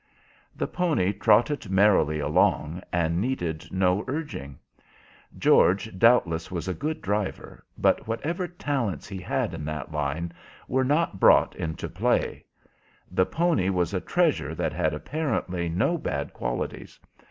[0.55, 4.57] The pony trotted merrily along, and needed no urging.
[5.37, 10.31] George doubtless was a good driver, but whatever talents he had in that line
[10.67, 12.43] were not brought into play.
[13.11, 16.99] The pony was a treasure that had apparently no bad qualities.